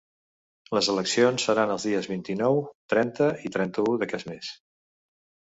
Les 0.77 0.87
eleccions 0.93 1.45
seran 1.49 1.73
els 1.73 1.85
dies 1.89 2.07
vint-i-nou, 2.13 2.59
trenta 2.95 3.29
i 3.49 3.53
trenta-u 3.59 3.95
d’aquest 4.01 4.33
mes. 4.33 4.51